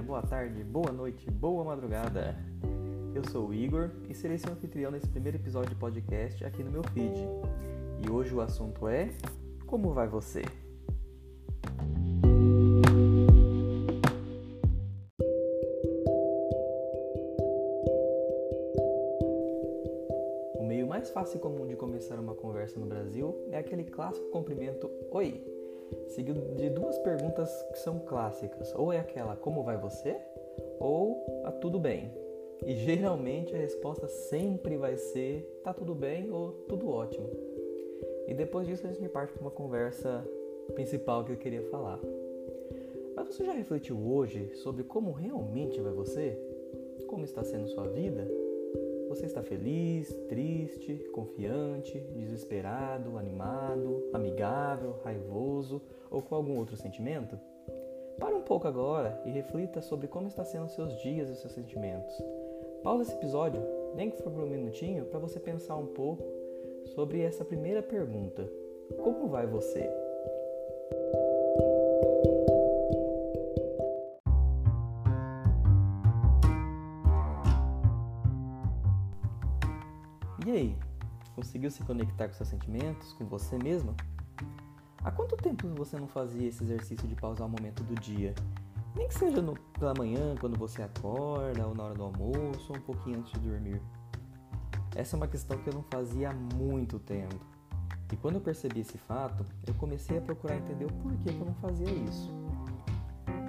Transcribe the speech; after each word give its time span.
dia, 0.00 0.02
boa 0.02 0.22
tarde, 0.22 0.64
boa 0.64 0.90
noite, 0.90 1.30
boa 1.30 1.62
madrugada. 1.62 2.34
Eu 3.14 3.22
sou 3.30 3.48
o 3.48 3.54
Igor 3.54 3.90
e 4.08 4.14
serei 4.14 4.38
seu 4.38 4.52
anfitrião 4.52 4.90
nesse 4.90 5.06
primeiro 5.06 5.36
episódio 5.36 5.70
de 5.70 5.76
podcast 5.76 6.44
aqui 6.44 6.62
no 6.64 6.70
meu 6.70 6.82
feed. 6.82 7.28
E 8.04 8.10
hoje 8.10 8.34
o 8.34 8.40
assunto 8.40 8.88
é 8.88 9.10
Como 9.66 9.92
vai 9.92 10.08
você? 10.08 10.42
O 20.58 20.64
meio 20.64 20.86
mais 20.86 21.10
fácil 21.10 21.36
e 21.36 21.40
comum 21.40 21.66
de 21.66 21.76
começar 21.76 22.18
uma 22.18 22.34
conversa 22.34 22.80
no 22.80 22.86
Brasil 22.86 23.36
é 23.50 23.58
aquele 23.58 23.84
clássico 23.84 24.30
cumprimento 24.30 24.90
Oi, 25.10 25.44
seguido 26.08 26.40
de 26.56 26.70
duas 26.70 26.98
perguntas 26.98 27.50
que 27.72 27.78
são 27.78 27.98
clássicas. 28.00 28.74
Ou 28.74 28.92
é 28.92 28.98
aquela 28.98 29.36
como 29.36 29.62
vai 29.62 29.76
você? 29.76 30.16
Ou 30.78 31.42
a 31.44 31.52
tudo 31.52 31.78
bem. 31.78 32.12
E 32.64 32.74
geralmente 32.74 33.54
a 33.54 33.58
resposta 33.58 34.06
sempre 34.08 34.76
vai 34.76 34.96
ser 34.96 35.60
tá 35.64 35.72
tudo 35.72 35.94
bem 35.94 36.30
ou 36.30 36.52
tudo 36.68 36.90
ótimo. 36.90 37.28
E 38.28 38.34
depois 38.34 38.66
disso 38.66 38.86
a 38.86 38.90
gente 38.90 39.08
parte 39.08 39.32
para 39.32 39.42
uma 39.42 39.50
conversa 39.50 40.24
principal 40.74 41.24
que 41.24 41.32
eu 41.32 41.36
queria 41.36 41.62
falar. 41.62 41.98
Mas 43.16 43.26
você 43.26 43.44
já 43.44 43.52
refletiu 43.52 43.98
hoje 43.98 44.50
sobre 44.54 44.84
como 44.84 45.10
realmente 45.10 45.80
vai 45.80 45.92
você? 45.92 46.38
Como 47.06 47.24
está 47.24 47.42
sendo 47.42 47.68
sua 47.68 47.88
vida? 47.88 48.26
Você 49.10 49.26
está 49.26 49.42
feliz, 49.42 50.08
triste, 50.28 50.94
confiante, 51.12 51.98
desesperado, 52.14 53.18
animado, 53.18 54.08
amigável, 54.12 55.00
raivoso 55.02 55.82
ou 56.08 56.22
com 56.22 56.36
algum 56.36 56.56
outro 56.56 56.76
sentimento? 56.76 57.36
Para 58.20 58.36
um 58.36 58.42
pouco 58.42 58.68
agora 58.68 59.20
e 59.26 59.30
reflita 59.30 59.82
sobre 59.82 60.06
como 60.06 60.28
está 60.28 60.44
sendo 60.44 60.68
seus 60.68 60.96
dias 61.02 61.28
e 61.28 61.34
seus 61.34 61.52
sentimentos. 61.52 62.14
Pausa 62.84 63.02
esse 63.02 63.14
episódio, 63.14 63.60
nem 63.96 64.10
que 64.10 64.22
for 64.22 64.30
por 64.30 64.44
um 64.44 64.48
minutinho, 64.48 65.04
para 65.06 65.18
você 65.18 65.40
pensar 65.40 65.74
um 65.74 65.88
pouco 65.88 66.22
sobre 66.94 67.20
essa 67.20 67.44
primeira 67.44 67.82
pergunta: 67.82 68.48
Como 68.96 69.26
vai 69.26 69.44
você? 69.44 69.90
Conseguiu 81.50 81.70
se 81.72 81.82
conectar 81.82 82.28
com 82.28 82.34
seus 82.34 82.48
sentimentos, 82.48 83.12
com 83.14 83.24
você 83.24 83.58
mesmo? 83.58 83.92
Há 85.02 85.10
quanto 85.10 85.36
tempo 85.36 85.66
você 85.74 85.98
não 85.98 86.06
fazia 86.06 86.46
esse 86.46 86.62
exercício 86.62 87.08
de 87.08 87.16
pausar 87.16 87.48
o 87.48 87.50
momento 87.50 87.82
do 87.82 87.96
dia? 87.96 88.32
Nem 88.94 89.08
que 89.08 89.14
seja 89.14 89.42
no, 89.42 89.54
pela 89.76 89.92
manhã, 89.92 90.36
quando 90.38 90.56
você 90.56 90.80
acorda, 90.80 91.66
ou 91.66 91.74
na 91.74 91.82
hora 91.82 91.94
do 91.94 92.04
almoço, 92.04 92.72
ou 92.72 92.76
um 92.76 92.80
pouquinho 92.80 93.18
antes 93.18 93.32
de 93.32 93.48
dormir. 93.48 93.82
Essa 94.94 95.16
é 95.16 95.18
uma 95.18 95.26
questão 95.26 95.58
que 95.58 95.68
eu 95.68 95.74
não 95.74 95.82
fazia 95.82 96.30
há 96.30 96.32
muito 96.32 97.00
tempo. 97.00 97.34
E 98.12 98.16
quando 98.16 98.36
eu 98.36 98.40
percebi 98.40 98.80
esse 98.80 98.98
fato, 98.98 99.44
eu 99.66 99.74
comecei 99.74 100.18
a 100.18 100.20
procurar 100.20 100.56
entender 100.56 100.84
o 100.84 100.92
porquê 100.92 101.32
que 101.32 101.40
eu 101.40 101.46
não 101.46 101.54
fazia 101.54 101.90
isso. 101.90 102.30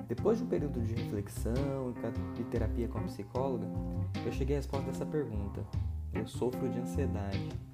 Depois 0.07 0.39
de 0.39 0.43
um 0.43 0.47
período 0.47 0.81
de 0.81 0.95
reflexão 0.95 1.93
e 2.39 2.43
terapia 2.45 2.87
com 2.87 2.97
a 2.97 3.03
psicóloga, 3.03 3.67
eu 4.25 4.31
cheguei 4.31 4.55
à 4.55 4.59
resposta 4.59 4.87
dessa 4.87 5.05
pergunta. 5.05 5.63
Eu 6.13 6.25
sofro 6.27 6.67
de 6.67 6.79
ansiedade. 6.79 7.70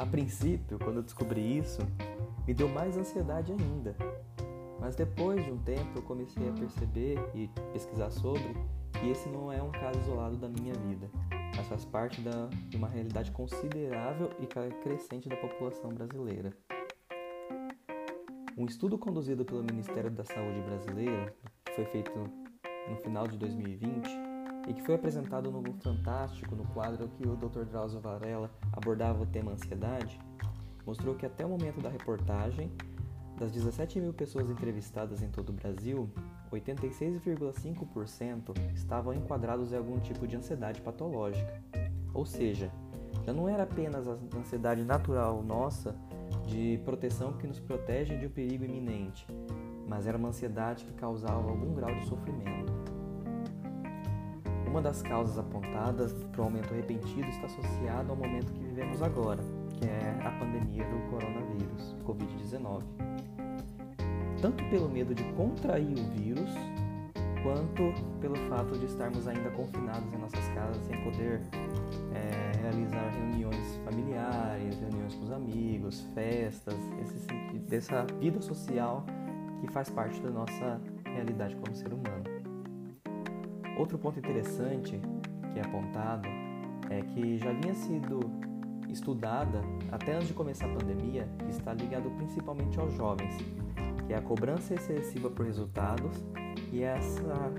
A 0.00 0.06
princípio, 0.06 0.78
quando 0.78 0.96
eu 0.96 1.02
descobri 1.02 1.58
isso, 1.58 1.82
me 2.46 2.54
deu 2.54 2.66
mais 2.66 2.96
ansiedade 2.96 3.52
ainda. 3.52 3.94
Mas 4.80 4.96
depois 4.96 5.44
de 5.44 5.52
um 5.52 5.58
tempo 5.58 5.90
eu 5.94 6.02
comecei 6.02 6.48
a 6.48 6.52
perceber 6.52 7.18
e 7.34 7.50
pesquisar 7.70 8.10
sobre 8.10 8.54
que 8.98 9.10
esse 9.10 9.28
não 9.28 9.52
é 9.52 9.62
um 9.62 9.70
caso 9.70 10.00
isolado 10.00 10.38
da 10.38 10.48
minha 10.48 10.72
vida, 10.72 11.10
mas 11.54 11.68
faz 11.68 11.84
parte 11.84 12.18
da, 12.22 12.46
de 12.70 12.78
uma 12.78 12.88
realidade 12.88 13.30
considerável 13.30 14.30
e 14.40 14.46
crescente 14.82 15.28
da 15.28 15.36
população 15.36 15.90
brasileira. 15.90 16.50
Um 18.56 18.64
estudo 18.64 18.96
conduzido 18.96 19.44
pelo 19.44 19.62
Ministério 19.62 20.10
da 20.10 20.24
Saúde 20.24 20.62
brasileiro, 20.62 21.30
que 21.62 21.72
foi 21.74 21.84
feito 21.84 22.10
no 22.88 22.96
final 22.96 23.28
de 23.28 23.36
2020 23.36 24.29
e 24.70 24.72
que 24.72 24.82
foi 24.82 24.94
apresentado 24.94 25.50
no 25.50 25.60
Fantástico, 25.82 26.54
no 26.54 26.64
quadro 26.66 27.08
que 27.08 27.26
o 27.26 27.34
Dr. 27.34 27.64
Drauzio 27.64 27.98
Varela 27.98 28.48
abordava 28.72 29.20
o 29.20 29.26
tema 29.26 29.50
ansiedade, 29.50 30.16
mostrou 30.86 31.16
que 31.16 31.26
até 31.26 31.44
o 31.44 31.48
momento 31.48 31.80
da 31.80 31.88
reportagem, 31.88 32.70
das 33.36 33.50
17 33.50 33.98
mil 33.98 34.12
pessoas 34.12 34.48
entrevistadas 34.48 35.24
em 35.24 35.28
todo 35.28 35.48
o 35.48 35.52
Brasil, 35.52 36.08
86,5% 36.52 38.56
estavam 38.72 39.12
enquadrados 39.12 39.72
em 39.72 39.76
algum 39.76 39.98
tipo 39.98 40.24
de 40.24 40.36
ansiedade 40.36 40.80
patológica. 40.80 41.60
Ou 42.14 42.24
seja, 42.24 42.70
já 43.26 43.32
não 43.32 43.48
era 43.48 43.64
apenas 43.64 44.06
a 44.06 44.16
ansiedade 44.38 44.84
natural 44.84 45.42
nossa 45.42 45.96
de 46.46 46.80
proteção 46.84 47.32
que 47.32 47.48
nos 47.48 47.58
protege 47.58 48.16
de 48.16 48.26
um 48.26 48.30
perigo 48.30 48.64
iminente, 48.64 49.26
mas 49.88 50.06
era 50.06 50.16
uma 50.16 50.28
ansiedade 50.28 50.84
que 50.84 50.92
causava 50.92 51.50
algum 51.50 51.74
grau 51.74 51.92
de 51.92 52.06
sofrimento. 52.06 52.99
Uma 54.70 54.80
das 54.80 55.02
causas 55.02 55.36
apontadas 55.36 56.12
para 56.30 56.42
o 56.42 56.44
aumento 56.44 56.72
repentino 56.72 57.28
está 57.28 57.46
associada 57.46 58.08
ao 58.08 58.14
momento 58.14 58.52
que 58.52 58.60
vivemos 58.60 59.02
agora, 59.02 59.42
que 59.72 59.84
é 59.84 60.16
a 60.24 60.30
pandemia 60.38 60.84
do 60.84 61.10
coronavírus, 61.10 61.96
Covid-19. 62.06 62.84
Tanto 64.40 64.62
pelo 64.70 64.88
medo 64.88 65.12
de 65.12 65.24
contrair 65.32 65.98
o 65.98 66.04
vírus, 66.16 66.50
quanto 67.42 67.92
pelo 68.20 68.36
fato 68.48 68.78
de 68.78 68.84
estarmos 68.84 69.26
ainda 69.26 69.50
confinados 69.50 70.12
em 70.12 70.18
nossas 70.18 70.48
casas 70.50 70.80
sem 70.86 71.02
poder 71.02 71.40
é, 72.14 72.58
realizar 72.60 73.10
reuniões 73.10 73.76
familiares, 73.84 74.78
reuniões 74.78 75.14
com 75.16 75.24
os 75.24 75.32
amigos, 75.32 76.00
festas, 76.14 76.76
esse, 77.02 77.26
dessa 77.68 78.06
vida 78.20 78.40
social 78.40 79.04
que 79.60 79.66
faz 79.72 79.90
parte 79.90 80.20
da 80.20 80.30
nossa 80.30 80.80
realidade 81.04 81.56
como 81.56 81.74
ser 81.74 81.92
humano. 81.92 82.49
Outro 83.80 83.96
ponto 83.96 84.18
interessante 84.18 85.00
que 85.54 85.58
é 85.58 85.62
apontado 85.62 86.28
é 86.90 87.00
que 87.00 87.38
já 87.38 87.50
vinha 87.50 87.74
sido 87.74 88.20
estudada 88.90 89.62
até 89.90 90.16
antes 90.16 90.28
de 90.28 90.34
começar 90.34 90.66
a 90.66 90.74
pandemia, 90.74 91.26
que 91.38 91.50
está 91.50 91.72
ligado 91.72 92.10
principalmente 92.10 92.78
aos 92.78 92.92
jovens, 92.92 93.34
que 94.06 94.12
é 94.12 94.18
a 94.18 94.20
cobrança 94.20 94.74
excessiva 94.74 95.30
por 95.30 95.46
resultados 95.46 96.14
e 96.70 96.82
essa, 96.82 97.54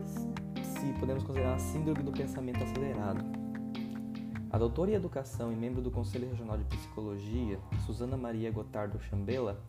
se 0.61 0.93
podemos 0.99 1.23
considerar 1.23 1.55
a 1.55 1.59
síndrome 1.59 2.03
do 2.03 2.11
pensamento 2.11 2.63
acelerado. 2.63 3.25
A 4.51 4.59
doutora 4.59 4.91
em 4.91 4.93
educação 4.93 5.51
e 5.51 5.55
membro 5.55 5.81
do 5.81 5.89
Conselho 5.89 6.29
Regional 6.29 6.55
de 6.55 6.65
Psicologia, 6.65 7.57
Susana 7.83 8.15
Maria 8.15 8.51
Gotardo 8.51 8.99
Chambela, 8.99 9.59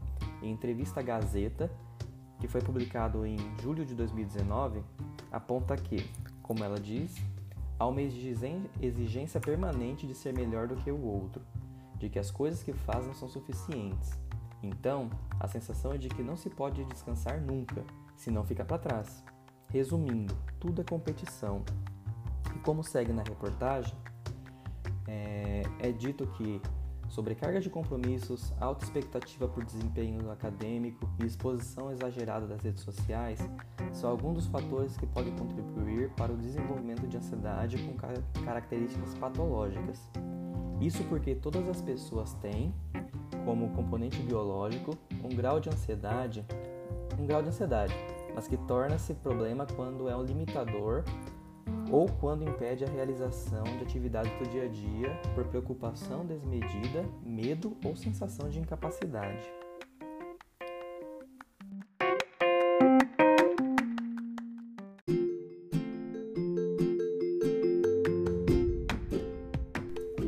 em 0.43 0.53
entrevista 0.53 1.01
à 1.01 1.03
Gazeta, 1.03 1.73
que 2.39 2.47
foi 2.47 2.61
publicado 2.61 3.25
em 3.25 3.39
julho 3.63 3.87
de 3.87 3.95
2019, 3.95 4.83
aponta 5.31 5.77
que, 5.77 6.05
como 6.43 6.65
ela 6.65 6.79
diz, 6.79 7.15
há 7.79 7.87
uma 7.87 8.03
exigência 8.03 9.41
permanente 9.41 10.07
de 10.07 10.15
ser 10.15 10.35
melhor 10.35 10.69
do 10.69 10.77
que 10.77 10.91
o 10.91 11.01
outro, 11.01 11.43
de 11.97 12.09
que 12.09 12.19
as 12.19 12.31
coisas 12.31 12.63
que 12.63 12.73
faz 12.73 13.07
não 13.07 13.15
são 13.15 13.29
suficientes. 13.29 14.19
Então, 14.63 15.11
a 15.41 15.49
sensação 15.49 15.93
é 15.93 15.99
de 15.99 16.09
que 16.09 16.23
não 16.23 16.37
se 16.37 16.49
pode 16.49 16.85
descansar 16.85 17.41
nunca, 17.41 17.85
senão 18.17 18.45
fica 18.45 18.65
para 18.65 18.79
trás. 18.79 19.25
Resumindo, 19.69 20.37
tudo 20.61 20.81
é 20.81 20.85
competição. 20.85 21.65
E 22.55 22.59
como 22.61 22.85
segue 22.85 23.13
na 23.13 23.23
reportagem, 23.23 23.95
é, 25.09 25.63
é 25.81 25.91
dito 25.91 26.27
que 26.27 26.61
sobrecarga 27.13 27.61
de 27.61 27.69
compromissos, 27.69 28.55
alta 28.59 28.85
expectativa 28.85 29.47
por 29.47 29.63
desempenho 29.63 30.31
acadêmico 30.31 31.07
e 31.21 31.27
exposição 31.27 31.93
exagerada 31.93 32.47
das 32.47 32.63
redes 32.63 32.83
sociais 32.83 33.39
são 33.93 34.09
alguns 34.09 34.35
dos 34.35 34.47
fatores 34.47 34.97
que 34.97 35.07
podem 35.07 35.37
contribuir 35.37 36.09
para 36.17 36.33
o 36.33 36.37
desenvolvimento 36.39 37.07
de 37.07 37.19
ansiedade 37.19 37.77
com 37.83 37.95
características 38.43 39.15
patológicas. 39.17 40.11
Isso 40.81 41.05
porque 41.05 41.35
todas 41.35 41.69
as 41.69 41.83
pessoas 41.83 42.33
têm, 42.41 42.75
como 43.45 43.69
componente 43.75 44.19
biológico, 44.23 44.97
um 45.23 45.29
grau 45.29 45.61
de 45.61 45.69
ansiedade, 45.69 46.43
um 47.21 47.27
grau 47.27 47.43
de 47.43 47.49
ansiedade, 47.49 47.95
mas 48.35 48.49
que 48.49 48.57
torna-se 48.57 49.13
problema 49.13 49.67
quando 49.77 50.09
é 50.09 50.17
um 50.17 50.23
limitador 50.23 51.05
ou 51.91 52.09
quando 52.21 52.49
impede 52.49 52.85
a 52.85 52.89
realização 52.89 53.65
de 53.65 53.83
atividades 53.83 54.33
do 54.39 54.49
dia 54.51 54.65
a 54.65 54.69
dia 54.69 55.21
por 55.35 55.45
preocupação 55.47 56.25
desmedida, 56.25 57.05
medo 57.25 57.77
ou 57.85 57.97
sensação 57.97 58.49
de 58.49 58.61
incapacidade. 58.61 59.43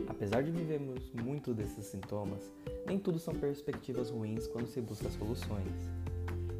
Apesar 0.08 0.42
de 0.42 0.50
vivermos 0.50 1.12
muito 1.12 1.54
desses 1.54 1.84
sintomas, 1.86 2.52
nem 2.86 2.98
tudo 2.98 3.18
são 3.18 3.34
perspectivas 3.34 4.10
ruins 4.10 4.46
quando 4.48 4.66
se 4.66 4.80
busca 4.80 5.08
soluções. 5.10 5.72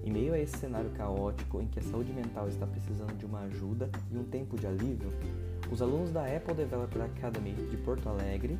Em 0.04 0.12
meio 0.12 0.34
a 0.34 0.38
esse 0.38 0.58
cenário 0.58 0.90
caótico 0.90 1.62
em 1.62 1.66
que 1.66 1.78
a 1.78 1.82
saúde 1.82 2.12
mental 2.12 2.46
está 2.46 2.66
precisando 2.66 3.16
de 3.16 3.24
uma 3.24 3.40
ajuda 3.40 3.88
e 4.12 4.18
um 4.18 4.24
tempo 4.24 4.54
de 4.58 4.66
alívio, 4.66 5.10
os 5.72 5.80
alunos 5.80 6.12
da 6.12 6.26
Apple 6.26 6.54
Developer 6.54 7.02
Academy 7.02 7.54
de 7.70 7.76
Porto 7.78 8.06
Alegre, 8.10 8.58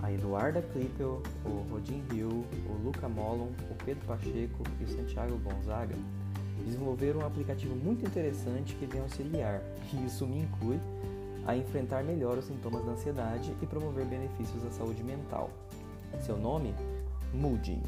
a 0.00 0.12
Eduarda 0.12 0.62
Klippel, 0.62 1.20
o 1.44 1.72
Rodin 1.72 2.04
Hill, 2.12 2.44
o 2.68 2.84
Luca 2.84 3.08
Mollon, 3.08 3.48
o 3.68 3.84
Pedro 3.84 4.06
Pacheco 4.06 4.62
e 4.80 4.84
o 4.84 4.88
Santiago 4.88 5.36
Gonzaga 5.38 5.96
desenvolveram 6.64 7.20
um 7.20 7.26
aplicativo 7.26 7.74
muito 7.74 8.06
interessante 8.06 8.76
que 8.76 8.86
vem 8.86 9.00
auxiliar, 9.00 9.60
e 9.92 10.06
isso 10.06 10.24
me 10.24 10.38
inclui, 10.38 10.78
a 11.46 11.56
enfrentar 11.56 12.04
melhor 12.04 12.38
os 12.38 12.44
sintomas 12.44 12.84
da 12.84 12.92
ansiedade 12.92 13.52
e 13.60 13.66
promover 13.66 14.06
benefícios 14.06 14.64
à 14.64 14.70
saúde 14.70 15.02
mental. 15.02 15.50
Seu 16.20 16.36
nome? 16.36 16.72
Moody. 17.34 17.82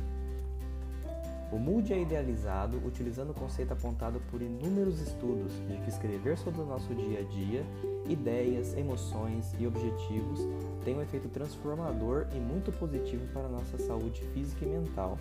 O 1.53 1.59
Moody 1.59 1.93
é 1.93 2.01
idealizado 2.01 2.81
utilizando 2.85 3.31
o 3.31 3.35
conceito 3.35 3.73
apontado 3.73 4.21
por 4.31 4.43
inúmeros 4.43 5.01
estudos 5.01 5.53
de 5.69 5.77
que 5.79 5.89
escrever 5.89 6.37
sobre 6.37 6.61
o 6.61 6.67
nosso 6.67 6.93
dia 6.93 7.21
a 7.21 7.23
dia, 7.23 7.65
ideias, 8.09 8.77
emoções 8.77 9.53
e 9.59 9.67
objetivos 9.67 10.41
tem 10.85 10.97
um 10.97 11.03
efeito 11.03 11.29
transformador 11.29 12.27
e 12.33 12.39
muito 12.39 12.73
positivo 12.73 13.27
para 13.33 13.47
a 13.47 13.49
nossa 13.49 13.79
saúde 13.79 14.23
física 14.35 14.65
e 14.65 14.69
mental. 14.69 15.19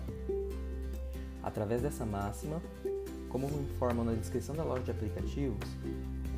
Através 1.42 1.82
dessa 1.82 2.04
máxima, 2.04 2.60
como 3.28 3.46
informam 3.46 4.04
na 4.04 4.12
descrição 4.12 4.54
da 4.54 4.64
loja 4.64 4.82
de 4.82 4.90
aplicativos, 4.90 5.68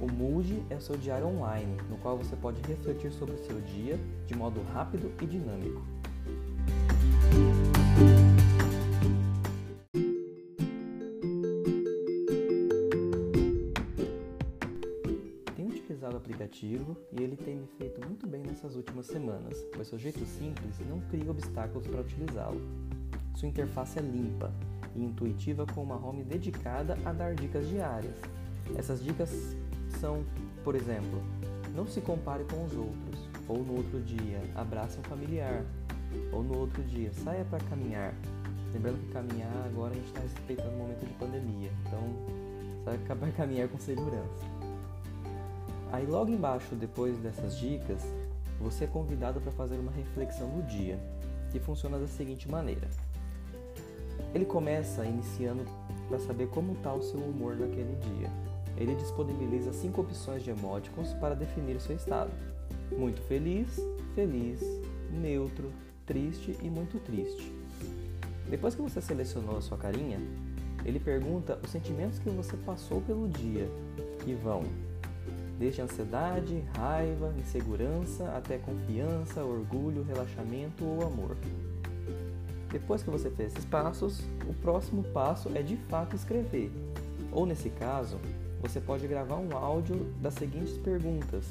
o 0.01 0.11
Mood 0.11 0.63
é 0.71 0.77
o 0.77 0.81
seu 0.81 0.97
diário 0.97 1.27
online, 1.27 1.77
no 1.91 1.97
qual 1.99 2.17
você 2.17 2.37
pode 2.37 2.61
refletir 2.63 3.11
sobre 3.11 3.35
o 3.35 3.45
seu 3.47 3.61
dia 3.61 3.99
de 4.27 4.35
modo 4.35 4.63
rápido 4.73 5.11
e 5.21 5.27
dinâmico. 5.27 5.98
Utilizado 16.49 16.89
o 16.89 16.93
aplicativo 16.93 16.97
e 17.13 17.23
ele 17.23 17.37
tem 17.37 17.57
me 17.57 17.67
feito 17.79 18.05
muito 18.07 18.27
bem 18.27 18.43
nessas 18.43 18.75
últimas 18.75 19.07
semanas, 19.07 19.65
pois 19.75 19.89
seu 19.89 19.99
jeito 19.99 20.25
simples 20.25 20.79
não 20.89 21.01
cria 21.03 21.31
obstáculos 21.31 21.87
para 21.87 22.01
utilizá-lo. 22.01 22.61
Sua 23.35 23.49
interface 23.49 23.99
é 23.99 24.03
limpa 24.03 24.53
e 24.97 25.05
intuitiva 25.05 25.67
com 25.67 25.83
uma 25.83 25.97
home 25.97 26.25
dedicada 26.25 26.99
a 27.05 27.13
dar 27.13 27.35
dicas 27.35 27.69
diárias. 27.69 28.17
Essas 28.77 29.03
dicas 29.03 29.31
são, 30.01 30.25
por 30.65 30.75
exemplo, 30.75 31.23
não 31.75 31.87
se 31.87 32.01
compare 32.01 32.45
com 32.45 32.65
os 32.65 32.75
outros, 32.75 33.29
ou 33.47 33.59
no 33.59 33.77
outro 33.77 34.01
dia, 34.01 34.43
abrace 34.55 34.99
um 34.99 35.03
familiar, 35.03 35.65
ou 36.33 36.43
no 36.43 36.59
outro 36.59 36.83
dia, 36.83 37.13
saia 37.13 37.45
para 37.45 37.63
caminhar. 37.67 38.15
Lembrando 38.73 38.99
que 39.07 39.13
caminhar 39.13 39.53
agora 39.67 39.93
a 39.93 39.95
gente 39.95 40.07
está 40.09 40.21
respeitando 40.21 40.71
o 40.71 40.79
momento 40.79 41.07
de 41.07 41.15
pandemia, 41.15 41.71
então 41.87 42.01
saia 42.85 42.99
para 42.99 43.33
caminhar 43.33 43.69
com 43.69 43.79
segurança. 43.79 44.58
Aí 45.91 46.07
logo 46.07 46.31
embaixo, 46.31 46.75
depois 46.75 47.19
dessas 47.19 47.57
dicas, 47.59 48.03
você 48.61 48.85
é 48.85 48.87
convidado 48.87 49.41
para 49.41 49.53
fazer 49.53 49.77
uma 49.77 49.93
reflexão 49.93 50.49
no 50.49 50.63
dia, 50.63 50.99
que 51.51 51.59
funciona 51.59 51.99
da 51.99 52.07
seguinte 52.07 52.51
maneira. 52.51 52.89
Ele 54.35 54.45
começa 54.45 55.05
iniciando 55.05 55.65
para 56.09 56.19
saber 56.19 56.49
como 56.49 56.73
está 56.73 56.93
o 56.93 57.03
seu 57.03 57.21
humor 57.21 57.57
naquele 57.57 57.97
dia. 57.97 58.31
Ele 58.77 58.95
disponibiliza 58.95 59.73
cinco 59.73 60.03
opções 60.03 60.43
de 60.43 60.51
emoticons 60.51 61.15
para 61.15 61.35
definir 61.35 61.77
o 61.77 61.81
seu 61.81 61.97
estado: 61.97 62.31
muito 62.97 63.21
feliz, 63.23 63.81
feliz, 64.15 64.61
neutro, 65.11 65.73
triste 66.05 66.57
e 66.63 66.69
muito 66.69 66.99
triste. 67.01 67.53
Depois 68.49 68.75
que 68.75 68.83
você 68.83 69.01
selecionou 69.01 69.57
a 69.57 69.63
sua 69.63 69.79
carinha, 69.79 70.21
ele 70.85 71.01
pergunta 71.01 71.59
os 71.63 71.71
sentimentos 71.71 72.19
que 72.19 72.31
você 72.31 72.57
passou 72.59 73.01
pelo 73.01 73.29
dia, 73.29 73.69
que 74.25 74.35
vão 74.35 74.63
desde 75.59 75.83
ansiedade, 75.83 76.63
raiva, 76.77 77.35
insegurança 77.39 78.29
até 78.37 78.59
confiança, 78.59 79.45
orgulho, 79.45 80.03
relaxamento 80.03 80.85
ou 80.85 81.03
amor. 81.03 81.37
Depois 82.71 83.03
que 83.03 83.11
você 83.11 83.31
fez 83.31 83.53
esses 83.53 83.65
passos, 83.65 84.21
o 84.49 84.55
próximo 84.55 85.03
passo 85.05 85.51
é 85.55 85.63
de 85.63 85.77
fato 85.89 86.15
escrever. 86.15 86.71
Ou 87.33 87.45
nesse 87.45 87.71
caso, 87.71 88.19
você 88.61 88.81
pode 88.81 89.07
gravar 89.07 89.37
um 89.37 89.57
áudio 89.57 90.05
das 90.21 90.35
seguintes 90.35 90.77
perguntas, 90.79 91.45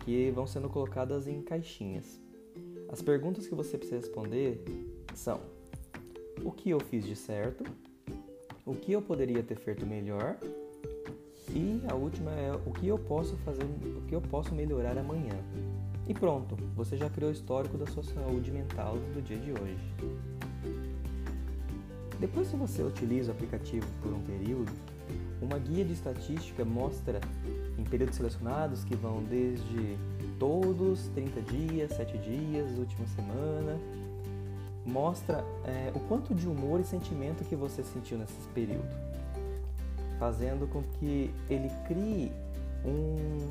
que 0.00 0.30
vão 0.30 0.46
sendo 0.46 0.68
colocadas 0.68 1.26
em 1.26 1.42
caixinhas. 1.42 2.20
As 2.90 3.02
perguntas 3.02 3.46
que 3.46 3.54
você 3.54 3.76
precisa 3.76 4.00
responder 4.00 4.62
são: 5.14 5.40
O 6.44 6.50
que 6.50 6.70
eu 6.70 6.80
fiz 6.80 7.04
de 7.04 7.16
certo? 7.16 7.64
O 8.64 8.74
que 8.74 8.92
eu 8.92 9.02
poderia 9.02 9.42
ter 9.42 9.56
feito 9.56 9.84
melhor? 9.84 10.36
E 11.54 11.82
a 11.86 11.94
última 11.94 12.30
é 12.30 12.58
o 12.66 12.72
que 12.72 12.88
eu 12.88 12.98
posso 12.98 13.36
fazer, 13.38 13.62
o 13.62 14.02
que 14.08 14.14
eu 14.14 14.20
posso 14.20 14.54
melhorar 14.54 14.96
amanhã. 14.96 15.36
E 16.08 16.14
pronto, 16.14 16.56
você 16.74 16.96
já 16.96 17.08
criou 17.10 17.30
o 17.30 17.32
histórico 17.32 17.76
da 17.76 17.86
sua 17.86 18.02
saúde 18.02 18.50
mental 18.50 18.96
do 19.14 19.22
dia 19.22 19.38
de 19.38 19.52
hoje. 19.52 19.94
Depois 22.18 22.48
que 22.48 22.56
você 22.56 22.82
utiliza 22.82 23.32
o 23.32 23.34
aplicativo 23.34 23.86
por 24.00 24.12
um 24.12 24.20
período, 24.22 24.72
uma 25.42 25.58
guia 25.58 25.84
de 25.84 25.92
estatística 25.92 26.64
mostra 26.64 27.20
em 27.78 27.84
períodos 27.84 28.16
selecionados 28.16 28.84
que 28.84 28.94
vão 28.94 29.22
desde 29.24 29.96
todos, 30.38 31.08
30 31.14 31.40
dias, 31.42 31.92
7 31.92 32.18
dias, 32.18 32.78
última 32.78 33.06
semana, 33.08 33.78
mostra 34.86 35.44
é, 35.64 35.92
o 35.94 36.00
quanto 36.00 36.34
de 36.34 36.48
humor 36.48 36.80
e 36.80 36.84
sentimento 36.84 37.44
que 37.44 37.54
você 37.56 37.82
sentiu 37.82 38.18
nesse 38.18 38.34
período, 38.54 38.88
fazendo 40.22 40.68
com 40.68 40.84
que 40.84 41.34
ele 41.50 41.68
crie 41.88 42.30
um 42.84 43.50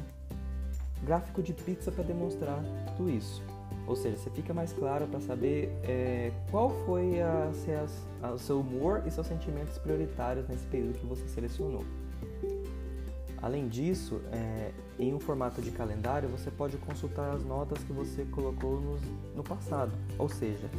gráfico 1.03 1.43
de 1.43 1.51
pizza 1.51 1.91
para 1.91 2.01
demonstrar 2.01 2.63
tudo 2.95 3.09
isso. 3.09 3.43
Ou 3.85 3.93
seja, 3.93 4.15
você 4.15 4.29
fica 4.29 4.53
mais 4.53 4.71
claro 4.71 5.05
para 5.05 5.19
saber 5.19 5.69
é, 5.83 6.31
qual 6.49 6.69
foi 6.85 7.21
a, 7.21 7.51
a, 8.23 8.31
o 8.31 8.39
seu 8.39 8.61
humor 8.61 9.03
e 9.05 9.11
seus 9.11 9.27
sentimentos 9.27 9.77
prioritários 9.79 10.47
nesse 10.47 10.65
período 10.67 10.97
que 10.97 11.05
você 11.05 11.27
selecionou. 11.27 11.83
Além 13.41 13.67
disso, 13.67 14.21
é, 14.31 14.71
em 14.97 15.13
um 15.13 15.19
formato 15.19 15.61
de 15.61 15.71
calendário, 15.71 16.29
você 16.29 16.49
pode 16.49 16.77
consultar 16.77 17.35
as 17.35 17.43
notas 17.43 17.83
que 17.83 17.91
você 17.91 18.23
colocou 18.31 18.79
no, 18.79 18.97
no 19.35 19.43
passado. 19.43 19.91
Ou 20.17 20.29
seja, 20.29 20.69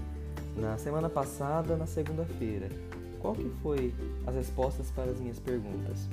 na 0.56 0.78
semana 0.78 1.10
passada, 1.10 1.76
na 1.76 1.86
segunda-feira, 1.86 2.70
qual 3.22 3.34
que 3.34 3.48
foi 3.62 3.94
as 4.26 4.34
respostas 4.34 4.90
para 4.90 5.12
as 5.12 5.20
minhas 5.20 5.38
perguntas? 5.38 6.08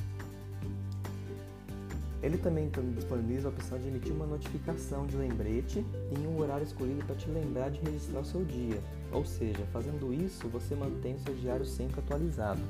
Ele 2.22 2.38
também 2.38 2.70
disponibiliza 2.96 3.48
a 3.48 3.52
opção 3.52 3.80
de 3.80 3.88
emitir 3.88 4.14
uma 4.14 4.28
notificação 4.28 5.08
de 5.08 5.18
lembrete 5.18 5.84
em 6.12 6.28
um 6.28 6.40
horário 6.40 6.64
escolhido 6.64 7.04
para 7.06 7.16
te 7.16 7.30
lembrar 7.30 7.72
de 7.72 7.80
registrar 7.80 8.20
o 8.20 8.26
seu 8.26 8.44
dia. 8.44 8.80
Ou 9.12 9.26
seja, 9.26 9.66
fazendo 9.74 10.14
isso, 10.14 10.48
você 10.50 10.76
mantém 10.76 11.16
o 11.16 11.20
seu 11.20 11.34
diário 11.34 11.66
sempre 11.66 12.00
atualizado. 12.00 12.62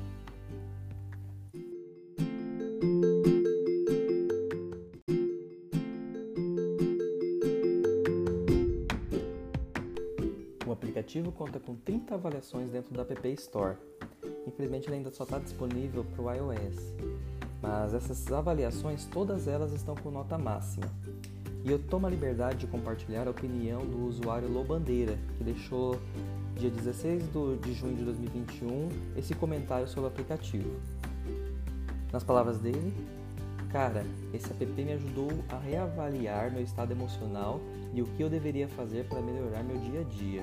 O 10.64 10.72
aplicativo 10.72 11.32
conta 11.32 11.58
com 11.58 11.74
30 11.74 12.14
avaliações 12.14 12.70
dentro 12.70 12.94
da 12.94 13.02
App 13.02 13.28
Store. 13.32 13.76
Infelizmente, 14.50 14.88
ele 14.88 14.96
ainda 14.96 15.10
só 15.10 15.24
está 15.24 15.38
disponível 15.38 16.04
para 16.04 16.22
o 16.22 16.32
iOS 16.32 16.92
mas 17.62 17.92
essas 17.92 18.30
avaliações, 18.32 19.04
todas 19.06 19.46
elas 19.46 19.72
estão 19.72 19.94
com 19.94 20.10
nota 20.10 20.38
máxima. 20.38 20.86
E 21.62 21.70
eu 21.70 21.78
tomo 21.78 22.06
a 22.06 22.10
liberdade 22.10 22.60
de 22.60 22.66
compartilhar 22.66 23.26
a 23.26 23.30
opinião 23.30 23.84
do 23.84 24.06
usuário 24.06 24.48
Lobandeira, 24.48 25.18
que 25.36 25.44
deixou 25.44 25.98
dia 26.56 26.70
16 26.70 27.24
de 27.60 27.74
junho 27.74 27.96
de 27.96 28.04
2021 28.04 28.88
esse 29.16 29.34
comentário 29.34 29.86
sobre 29.86 30.04
o 30.04 30.06
aplicativo. 30.06 30.80
Nas 32.10 32.24
palavras 32.24 32.58
dele, 32.58 32.94
cara, 33.70 34.04
esse 34.32 34.50
app 34.50 34.82
me 34.82 34.92
ajudou 34.92 35.28
a 35.50 35.58
reavaliar 35.58 36.50
meu 36.50 36.62
estado 36.62 36.92
emocional 36.92 37.60
e 37.92 38.00
o 38.00 38.06
que 38.06 38.22
eu 38.22 38.30
deveria 38.30 38.66
fazer 38.68 39.04
para 39.06 39.20
melhorar 39.20 39.62
meu 39.62 39.76
dia 39.78 40.00
a 40.00 40.04
dia. 40.04 40.42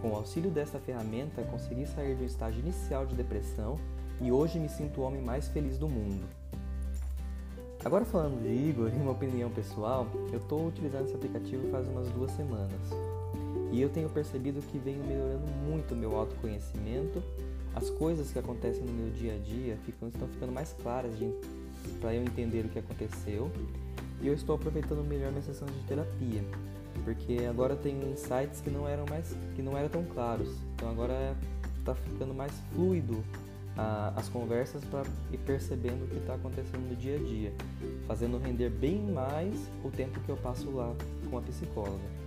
Com 0.00 0.12
o 0.12 0.16
auxílio 0.16 0.50
dessa 0.50 0.78
ferramenta, 0.78 1.42
consegui 1.42 1.86
sair 1.86 2.14
do 2.14 2.24
estágio 2.24 2.60
inicial 2.60 3.04
de 3.04 3.14
depressão 3.14 3.78
e 4.20 4.32
hoje 4.32 4.58
me 4.58 4.68
sinto 4.68 5.00
o 5.00 5.04
homem 5.04 5.20
mais 5.20 5.48
feliz 5.48 5.76
do 5.78 5.88
mundo. 5.88 6.24
Agora 7.84 8.04
falando 8.04 8.42
de 8.42 8.48
Igor, 8.48 8.88
em 8.94 9.00
uma 9.00 9.12
opinião 9.12 9.50
pessoal, 9.50 10.06
eu 10.32 10.38
estou 10.38 10.66
utilizando 10.66 11.06
esse 11.06 11.14
aplicativo 11.14 11.70
faz 11.70 11.86
umas 11.88 12.08
duas 12.10 12.30
semanas. 12.32 12.80
E 13.72 13.80
eu 13.80 13.88
tenho 13.88 14.08
percebido 14.08 14.60
que 14.62 14.78
venho 14.78 15.04
melhorando 15.04 15.46
muito 15.66 15.94
o 15.94 15.96
meu 15.96 16.16
autoconhecimento, 16.16 17.22
as 17.74 17.88
coisas 17.90 18.32
que 18.32 18.38
acontecem 18.38 18.82
no 18.82 18.92
meu 18.92 19.10
dia 19.10 19.34
a 19.34 19.38
dia 19.38 19.76
ficam, 19.84 20.08
estão 20.08 20.26
ficando 20.28 20.50
mais 20.50 20.74
claras 20.82 21.12
para 22.00 22.14
eu 22.14 22.22
entender 22.22 22.64
o 22.64 22.68
que 22.68 22.78
aconteceu. 22.78 23.50
E 24.20 24.26
eu 24.26 24.34
estou 24.34 24.56
aproveitando 24.56 25.02
melhor 25.06 25.30
minhas 25.30 25.46
sessões 25.46 25.72
de 25.72 25.82
terapia, 25.84 26.42
porque 27.04 27.46
agora 27.48 27.76
tenho 27.76 28.10
insights 28.10 28.60
que 28.60 28.70
não 28.70 28.86
eram 28.86 29.04
mais 29.08 29.34
que 29.54 29.62
não 29.62 29.76
eram 29.76 29.88
tão 29.88 30.04
claros. 30.04 30.48
Então 30.74 30.90
agora 30.90 31.36
está 31.78 31.94
ficando 31.94 32.34
mais 32.34 32.52
fluido 32.72 33.22
a, 33.76 34.12
as 34.16 34.28
conversas 34.28 34.84
para 34.84 35.04
ir 35.32 35.38
percebendo 35.38 36.04
o 36.04 36.08
que 36.08 36.18
está 36.18 36.34
acontecendo 36.34 36.88
no 36.88 36.96
dia 36.96 37.16
a 37.16 37.18
dia, 37.18 37.52
fazendo 38.06 38.38
render 38.38 38.70
bem 38.70 39.00
mais 39.00 39.54
o 39.84 39.90
tempo 39.90 40.20
que 40.20 40.28
eu 40.28 40.36
passo 40.36 40.70
lá 40.70 40.94
com 41.28 41.38
a 41.38 41.42
psicóloga. 41.42 42.20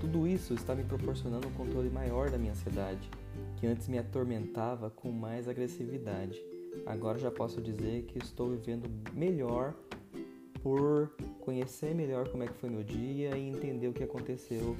Tudo 0.00 0.26
isso 0.26 0.54
está 0.54 0.74
me 0.74 0.82
proporcionando 0.82 1.46
um 1.46 1.52
controle 1.52 1.88
maior 1.88 2.28
da 2.28 2.36
minha 2.36 2.52
ansiedade, 2.52 3.08
que 3.56 3.66
antes 3.66 3.86
me 3.88 3.98
atormentava 3.98 4.90
com 4.90 5.12
mais 5.12 5.48
agressividade. 5.48 6.42
Agora 6.86 7.18
já 7.18 7.30
posso 7.30 7.60
dizer 7.60 8.02
que 8.04 8.18
estou 8.18 8.50
vivendo 8.50 8.90
melhor 9.14 9.74
por 10.62 11.12
conhecer 11.42 11.94
melhor 11.94 12.28
como 12.28 12.44
é 12.44 12.46
que 12.46 12.54
foi 12.54 12.70
meu 12.70 12.82
dia 12.82 13.36
e 13.36 13.48
entender 13.48 13.88
o 13.88 13.92
que 13.92 14.04
aconteceu 14.04 14.76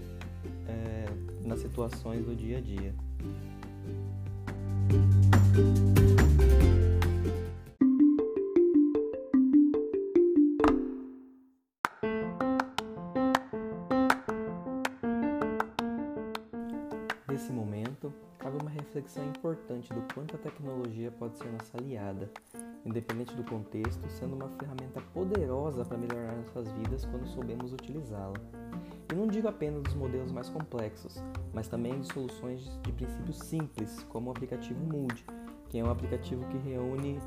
é, 0.69 1.07
nas 1.47 1.59
situações 1.59 2.25
do 2.25 2.35
dia 2.35 2.59
a 2.59 2.61
dia. 2.61 2.95
Nesse 17.28 17.50
momento, 17.50 18.12
cabe 18.38 18.59
uma 18.61 18.71
reflexão 18.71 19.26
importante 19.28 19.92
do 19.92 20.02
quanto 20.14 20.37
a 20.37 20.38
tecnologia 20.38 21.11
pode 21.11 21.37
ser 21.38 21.50
nossa 21.50 21.76
aliada, 21.76 22.31
independente 22.85 23.35
do 23.35 23.45
contexto, 23.45 24.09
sendo 24.11 24.35
uma 24.35 24.49
ferramenta 24.49 25.01
poderosa 25.12 25.85
para 25.85 25.97
melhorar 25.97 26.37
nossas 26.37 26.71
vidas 26.73 27.05
quando 27.05 27.27
soubemos 27.27 27.73
utilizá-la. 27.73 28.35
E 29.11 29.15
não 29.15 29.27
digo 29.27 29.49
apenas 29.49 29.83
dos 29.83 29.95
modelos 29.95 30.33
mais 30.33 30.49
complexos, 30.49 31.23
mas 31.53 31.69
também 31.69 32.01
de 32.01 32.12
soluções 32.12 32.65
de 32.83 32.93
princípios 32.93 33.39
simples, 33.39 34.03
como 34.09 34.29
o 34.29 34.33
aplicativo 34.33 34.81
Mood, 34.85 35.25
que 35.69 35.79
é 35.79 35.85
um 35.85 35.91
aplicativo 35.91 36.45
que 36.47 36.59
reúne 36.59 37.19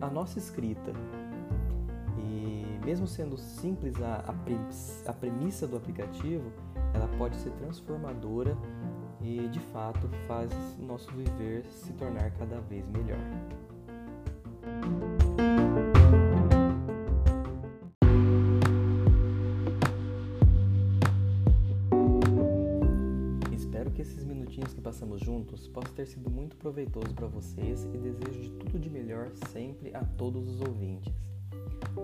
a 0.00 0.10
nossa 0.10 0.38
escrita. 0.38 0.92
E 2.18 2.84
mesmo 2.84 3.06
sendo 3.06 3.36
simples 3.38 4.00
a, 4.02 4.24
a, 5.06 5.12
premissa 5.12 5.66
do 5.66 5.76
aplicativo, 5.76 6.52
ela 6.92 7.08
pode 7.16 7.36
ser 7.36 7.50
transformadora 7.52 8.56
e 9.20 9.48
de 9.48 9.60
fato 9.60 10.08
faz 10.26 10.52
o 10.78 10.82
nosso 10.82 11.10
viver 11.12 11.64
se 11.66 11.92
tornar 11.92 12.30
cada 12.32 12.60
vez 12.60 12.86
melhor. 12.88 13.18
Passamos 25.12 25.20
juntos 25.20 25.68
possam 25.68 25.92
ter 25.94 26.06
sido 26.06 26.30
muito 26.30 26.56
proveitoso 26.56 27.14
para 27.14 27.26
vocês 27.26 27.84
e 27.84 27.98
desejo 27.98 28.40
de 28.40 28.50
tudo 28.50 28.78
de 28.78 28.88
melhor 28.88 29.30
sempre 29.50 29.94
a 29.94 30.04
todos 30.04 30.48
os 30.48 30.60
ouvintes. 30.60 31.12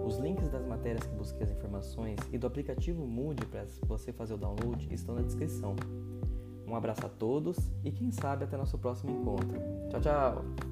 Os 0.06 0.18
links 0.18 0.48
das 0.50 0.66
matérias 0.66 1.06
que 1.06 1.14
busquei 1.14 1.44
as 1.44 1.50
informações 1.50 2.18
e 2.32 2.38
do 2.38 2.46
aplicativo 2.46 3.06
Mood 3.06 3.44
para 3.46 3.64
você 3.86 4.12
fazer 4.12 4.34
o 4.34 4.36
download 4.36 4.88
estão 4.92 5.14
na 5.14 5.22
descrição. 5.22 5.74
Um 6.66 6.74
abraço 6.74 7.06
a 7.06 7.08
todos 7.08 7.56
e 7.82 7.90
quem 7.90 8.10
sabe 8.10 8.44
até 8.44 8.56
nosso 8.56 8.78
próximo 8.78 9.12
encontro. 9.12 9.58
Tchau, 9.90 10.00
tchau! 10.00 10.67